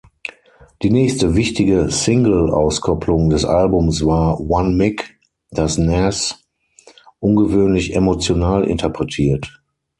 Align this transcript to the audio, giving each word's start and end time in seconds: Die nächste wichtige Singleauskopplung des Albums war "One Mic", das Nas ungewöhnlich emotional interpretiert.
Die 0.81 0.89
nächste 0.89 1.35
wichtige 1.35 1.91
Singleauskopplung 1.91 3.29
des 3.29 3.45
Albums 3.45 4.03
war 4.03 4.39
"One 4.39 4.69
Mic", 4.71 5.15
das 5.51 5.77
Nas 5.77 6.41
ungewöhnlich 7.19 7.95
emotional 7.95 8.63
interpretiert. 8.65 9.61